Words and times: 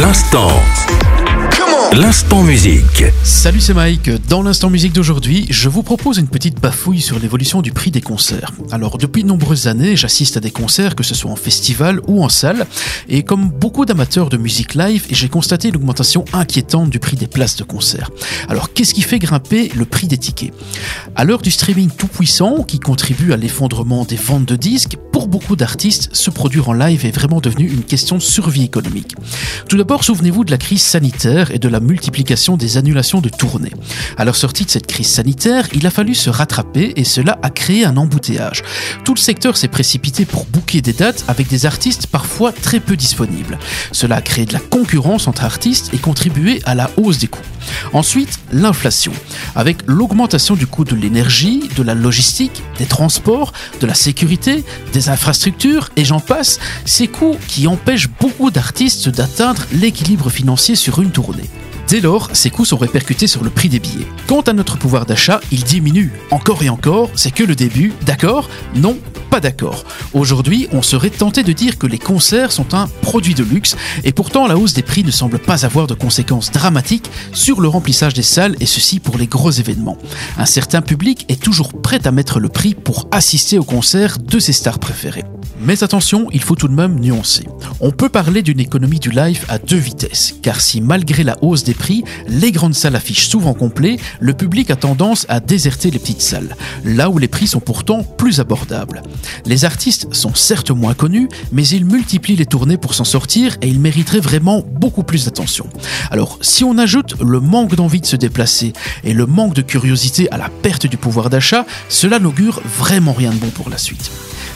L'instant. 0.00 0.48
L'instant 1.92 2.42
musique. 2.42 3.04
Salut, 3.22 3.60
c'est 3.60 3.74
Mike. 3.74 4.08
Dans 4.28 4.42
l'instant 4.42 4.70
musique 4.70 4.94
d'aujourd'hui, 4.94 5.46
je 5.50 5.68
vous 5.68 5.82
propose 5.82 6.16
une 6.16 6.28
petite 6.28 6.58
bafouille 6.58 7.02
sur 7.02 7.18
l'évolution 7.18 7.60
du 7.60 7.72
prix 7.72 7.90
des 7.90 8.00
concerts. 8.00 8.52
Alors, 8.70 8.96
depuis 8.96 9.24
de 9.24 9.28
nombreuses 9.28 9.66
années, 9.66 9.96
j'assiste 9.96 10.38
à 10.38 10.40
des 10.40 10.52
concerts, 10.52 10.94
que 10.94 11.02
ce 11.02 11.14
soit 11.14 11.30
en 11.30 11.36
festival 11.36 12.00
ou 12.06 12.24
en 12.24 12.30
salle, 12.30 12.66
et 13.10 13.24
comme 13.24 13.50
beaucoup 13.50 13.84
d'amateurs 13.84 14.30
de 14.30 14.38
musique 14.38 14.74
live, 14.74 15.04
j'ai 15.10 15.28
constaté 15.28 15.68
une 15.68 15.76
augmentation 15.76 16.24
inquiétante 16.32 16.88
du 16.88 16.98
prix 16.98 17.16
des 17.16 17.26
places 17.26 17.56
de 17.56 17.64
concert. 17.64 18.10
Alors, 18.48 18.72
qu'est-ce 18.72 18.94
qui 18.94 19.02
fait 19.02 19.18
grimper 19.18 19.70
le 19.74 19.84
prix 19.84 20.06
des 20.06 20.16
tickets? 20.16 20.54
À 21.14 21.24
l'heure 21.24 21.42
du 21.42 21.50
streaming 21.50 21.90
tout 21.90 22.08
puissant, 22.08 22.62
qui 22.62 22.78
contribue 22.78 23.34
à 23.34 23.36
l'effondrement 23.36 24.06
des 24.06 24.16
ventes 24.16 24.46
de 24.46 24.56
disques, 24.56 24.96
pour 25.20 25.28
beaucoup 25.28 25.54
d'artistes, 25.54 26.16
se 26.16 26.30
produire 26.30 26.70
en 26.70 26.72
live 26.72 27.04
est 27.04 27.10
vraiment 27.10 27.42
devenu 27.42 27.68
une 27.68 27.84
question 27.84 28.16
de 28.16 28.22
survie 28.22 28.64
économique. 28.64 29.16
Tout 29.68 29.76
d'abord, 29.76 30.02
souvenez-vous 30.02 30.46
de 30.46 30.50
la 30.50 30.56
crise 30.56 30.80
sanitaire 30.80 31.50
et 31.50 31.58
de 31.58 31.68
la 31.68 31.78
multiplication 31.78 32.56
des 32.56 32.78
annulations 32.78 33.20
de 33.20 33.28
tournées. 33.28 33.74
À 34.16 34.24
leur 34.24 34.34
sortie 34.34 34.64
de 34.64 34.70
cette 34.70 34.86
crise 34.86 35.08
sanitaire, 35.08 35.68
il 35.74 35.86
a 35.86 35.90
fallu 35.90 36.14
se 36.14 36.30
rattraper 36.30 36.94
et 36.96 37.04
cela 37.04 37.38
a 37.42 37.50
créé 37.50 37.84
un 37.84 37.98
embouteillage. 37.98 38.62
Tout 39.04 39.12
le 39.12 39.20
secteur 39.20 39.58
s'est 39.58 39.68
précipité 39.68 40.24
pour 40.24 40.46
booker 40.46 40.80
des 40.80 40.94
dates 40.94 41.22
avec 41.28 41.48
des 41.48 41.66
artistes 41.66 42.06
parfois 42.06 42.50
très 42.50 42.80
peu 42.80 42.96
disponibles. 42.96 43.58
Cela 43.92 44.16
a 44.16 44.22
créé 44.22 44.46
de 44.46 44.54
la 44.54 44.60
concurrence 44.60 45.28
entre 45.28 45.44
artistes 45.44 45.92
et 45.92 45.98
contribué 45.98 46.62
à 46.64 46.74
la 46.74 46.90
hausse 46.96 47.18
des 47.18 47.26
coûts. 47.26 47.42
Ensuite, 47.92 48.38
l'inflation, 48.52 49.12
avec 49.54 49.82
l'augmentation 49.86 50.54
du 50.54 50.66
coût 50.66 50.84
de 50.84 50.96
l'énergie, 50.96 51.68
de 51.76 51.82
la 51.82 51.94
logistique, 51.94 52.62
des 52.78 52.86
transports, 52.86 53.52
de 53.82 53.86
la 53.86 53.92
sécurité, 53.92 54.64
des 54.94 55.09
infrastructures 55.10 55.90
et 55.96 56.04
j'en 56.04 56.20
passe, 56.20 56.58
ces 56.84 57.08
coûts 57.08 57.36
qui 57.48 57.66
empêchent 57.66 58.08
beaucoup 58.20 58.50
d'artistes 58.50 59.08
d'atteindre 59.08 59.62
l'équilibre 59.72 60.30
financier 60.30 60.74
sur 60.74 61.00
une 61.00 61.10
tournée. 61.10 61.48
Dès 61.88 62.00
lors, 62.00 62.28
ces 62.34 62.50
coûts 62.50 62.64
sont 62.64 62.76
répercutés 62.76 63.26
sur 63.26 63.42
le 63.42 63.50
prix 63.50 63.68
des 63.68 63.80
billets. 63.80 64.06
Quant 64.28 64.42
à 64.42 64.52
notre 64.52 64.78
pouvoir 64.78 65.06
d'achat, 65.06 65.40
il 65.50 65.64
diminue. 65.64 66.12
Encore 66.30 66.62
et 66.62 66.68
encore, 66.68 67.10
c'est 67.16 67.32
que 67.32 67.42
le 67.42 67.56
début, 67.56 67.92
d'accord? 68.06 68.48
Non, 68.76 68.96
pas 69.30 69.40
d'accord. 69.40 69.84
Aujourd'hui, 70.12 70.68
on 70.72 70.82
serait 70.82 71.08
tenté 71.08 71.44
de 71.44 71.52
dire 71.52 71.78
que 71.78 71.86
les 71.86 71.98
concerts 71.98 72.50
sont 72.50 72.74
un 72.74 72.88
produit 73.00 73.34
de 73.34 73.44
luxe, 73.44 73.76
et 74.02 74.12
pourtant 74.12 74.48
la 74.48 74.58
hausse 74.58 74.74
des 74.74 74.82
prix 74.82 75.04
ne 75.04 75.10
semble 75.12 75.38
pas 75.38 75.64
avoir 75.64 75.86
de 75.86 75.94
conséquences 75.94 76.50
dramatiques 76.50 77.10
sur 77.32 77.60
le 77.60 77.68
remplissage 77.68 78.12
des 78.14 78.22
salles, 78.22 78.56
et 78.58 78.66
ceci 78.66 78.98
pour 78.98 79.18
les 79.18 79.28
gros 79.28 79.52
événements. 79.52 79.98
Un 80.36 80.46
certain 80.46 80.82
public 80.82 81.26
est 81.28 81.40
toujours 81.40 81.80
prêt 81.80 82.06
à 82.06 82.10
mettre 82.10 82.40
le 82.40 82.48
prix 82.48 82.74
pour 82.74 83.06
assister 83.12 83.58
au 83.58 83.64
concert 83.64 84.18
de 84.18 84.38
ses 84.40 84.52
stars 84.52 84.80
préférées. 84.80 85.24
Mais 85.62 85.84
attention, 85.84 86.26
il 86.32 86.42
faut 86.42 86.54
tout 86.54 86.68
de 86.68 86.74
même 86.74 86.98
nuancer. 86.98 87.46
On 87.80 87.90
peut 87.90 88.08
parler 88.08 88.42
d'une 88.42 88.60
économie 88.60 88.98
du 88.98 89.10
live 89.10 89.44
à 89.48 89.58
deux 89.58 89.76
vitesses, 89.76 90.34
car 90.42 90.60
si 90.60 90.80
malgré 90.80 91.22
la 91.22 91.36
hausse 91.42 91.64
des 91.64 91.74
prix, 91.74 92.02
les 92.26 92.50
grandes 92.50 92.74
salles 92.74 92.96
affichent 92.96 93.28
souvent 93.28 93.52
complet, 93.52 93.98
le 94.20 94.32
public 94.32 94.70
a 94.70 94.76
tendance 94.76 95.26
à 95.28 95.38
déserter 95.38 95.90
les 95.90 95.98
petites 95.98 96.22
salles, 96.22 96.56
là 96.84 97.10
où 97.10 97.18
les 97.18 97.28
prix 97.28 97.46
sont 97.46 97.60
pourtant 97.60 98.02
plus 98.02 98.40
abordables. 98.40 99.02
Les 99.46 99.64
artistes 99.64 100.12
sont 100.14 100.34
certes 100.34 100.70
moins 100.70 100.94
connus, 100.94 101.28
mais 101.52 101.66
ils 101.66 101.84
multiplient 101.84 102.36
les 102.36 102.46
tournées 102.46 102.76
pour 102.76 102.94
s'en 102.94 103.04
sortir 103.04 103.56
et 103.62 103.68
ils 103.68 103.80
mériteraient 103.80 104.20
vraiment 104.20 104.62
beaucoup 104.66 105.02
plus 105.02 105.24
d'attention. 105.24 105.66
Alors, 106.10 106.38
si 106.40 106.64
on 106.64 106.78
ajoute 106.78 107.14
le 107.20 107.40
manque 107.40 107.74
d'envie 107.74 108.00
de 108.00 108.06
se 108.06 108.16
déplacer 108.16 108.72
et 109.04 109.12
le 109.12 109.26
manque 109.26 109.54
de 109.54 109.62
curiosité 109.62 110.30
à 110.30 110.38
la 110.38 110.48
perte 110.48 110.86
du 110.86 110.96
pouvoir 110.96 111.30
d'achat, 111.30 111.66
cela 111.88 112.18
n'augure 112.18 112.60
vraiment 112.64 113.12
rien 113.12 113.30
de 113.30 113.36
bon 113.36 113.50
pour 113.50 113.70
la 113.70 113.78
suite. 113.78 114.10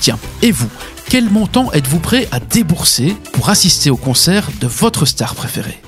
Tiens, 0.00 0.18
et 0.42 0.52
vous 0.52 0.68
Quel 1.08 1.30
montant 1.30 1.72
êtes-vous 1.72 2.00
prêt 2.00 2.28
à 2.32 2.40
débourser 2.40 3.16
pour 3.32 3.48
assister 3.48 3.90
au 3.90 3.96
concert 3.96 4.48
de 4.60 4.66
votre 4.66 5.06
star 5.06 5.34
préférée? 5.34 5.80